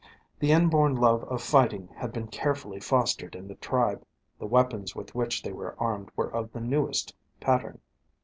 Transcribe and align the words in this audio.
The 0.39 0.51
inborn 0.51 0.95
love 0.95 1.23
of 1.25 1.43
fighting 1.43 1.89
had 1.97 2.11
been 2.11 2.25
carefully 2.25 2.79
fostered 2.79 3.35
in 3.35 3.47
the 3.47 3.53
tribe, 3.53 4.03
the 4.39 4.47
weapons 4.47 4.95
with 4.95 5.13
which 5.13 5.43
they 5.43 5.51
were 5.51 5.75
armed 5.77 6.09
were 6.15 6.33
of 6.33 6.51
the 6.53 6.59
newest 6.59 7.15
pattern. 7.39 7.79